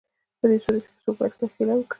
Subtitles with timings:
[0.39, 1.89] په دې صورت کې څوک باید کرکیله وکړي